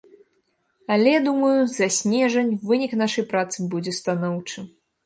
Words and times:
Але, 0.93 1.13
думаю, 1.27 1.59
за 1.75 1.87
снежань 1.99 2.53
вынік 2.71 2.99
нашай 3.07 3.31
працы 3.35 3.57
будзе 3.77 3.99
станоўчым. 4.01 4.63